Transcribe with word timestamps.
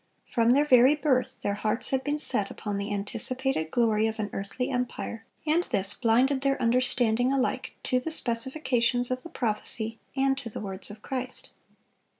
From 0.31 0.53
their 0.53 0.65
very 0.65 0.95
birth 0.95 1.37
their 1.43 1.53
hearts 1.53 1.91
had 1.91 2.03
been 2.03 2.17
set 2.17 2.49
upon 2.49 2.79
the 2.79 2.91
anticipated 2.91 3.69
glory 3.69 4.07
of 4.07 4.17
an 4.17 4.31
earthly 4.33 4.71
empire, 4.71 5.25
and 5.45 5.61
this 5.65 5.93
blinded 5.93 6.41
their 6.41 6.59
understanding 6.59 7.31
alike 7.31 7.75
to 7.83 7.99
the 7.99 8.09
specifications 8.09 9.11
of 9.11 9.21
the 9.21 9.29
prophecy 9.29 9.99
and 10.15 10.35
to 10.39 10.49
the 10.49 10.59
words 10.59 10.89
of 10.89 11.03
Christ. 11.03 11.51